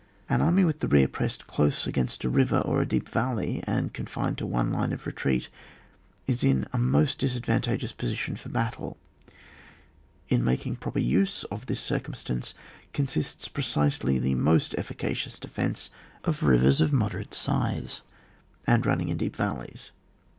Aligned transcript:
An 0.27 0.41
army 0.41 0.63
with 0.65 0.79
the 0.79 0.87
rear 0.87 1.07
pressed 1.07 1.45
close 1.45 1.85
against 1.85 2.23
a 2.23 2.29
river 2.31 2.57
or 2.61 2.81
a 2.81 2.87
deep 2.87 3.07
valley, 3.07 3.63
and 3.67 3.93
confined 3.93 4.39
to 4.39 4.47
one 4.47 4.71
line 4.73 4.93
of 4.93 5.05
retreat, 5.05 5.47
is 6.25 6.43
in 6.43 6.65
a 6.73 6.79
most 6.79 7.19
disadvan 7.19 7.61
tageous 7.61 7.95
position 7.95 8.35
for 8.35 8.49
battle; 8.49 8.97
in 10.27 10.39
the 10.39 10.45
making 10.47 10.77
proper 10.77 10.97
use 10.97 11.43
of 11.51 11.67
this 11.67 11.79
circumstance, 11.81 12.55
consists 12.93 13.47
precisely 13.47 14.17
the 14.17 14.33
most 14.33 14.73
efficacious 14.75 15.37
defence 15.37 15.91
of 16.23 16.41
rivers 16.41 16.81
of 16.81 16.91
moderate 16.91 17.35
size, 17.35 18.01
and 18.65 18.87
running 18.87 19.09
in 19.09 19.17
deep 19.17 19.35
valleys. 19.35 19.91